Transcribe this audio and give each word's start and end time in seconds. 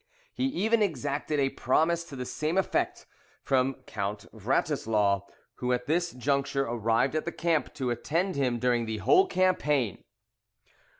He 0.33 0.45
even 0.45 0.81
exacted 0.81 1.39
a 1.39 1.51
promise 1.51 2.03
to 2.05 2.15
the 2.15 2.25
same 2.25 2.57
effect 2.57 3.05
from 3.43 3.75
Count 3.85 4.25
Wratislaw, 4.33 5.21
who 5.57 5.71
at 5.73 5.85
this 5.85 6.11
juncture 6.13 6.63
arrived 6.65 7.13
at 7.13 7.25
the 7.25 7.31
camp 7.31 7.71
to 7.75 7.91
attend 7.91 8.35
him 8.35 8.57
during 8.57 8.87
the 8.87 8.97
whole 8.97 9.27
campaign. 9.27 10.03